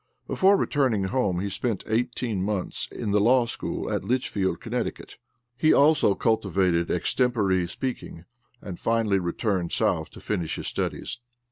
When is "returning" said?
0.57-1.03